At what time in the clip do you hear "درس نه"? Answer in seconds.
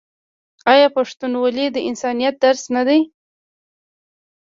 2.43-2.83